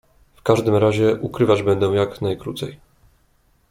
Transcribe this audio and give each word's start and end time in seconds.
"W 0.35 0.41
każdym 0.41 0.75
razie 0.75 1.15
ukrywać 1.15 1.63
będę 1.63 1.87
jak 1.87 2.21
najkrócej." 2.21 2.79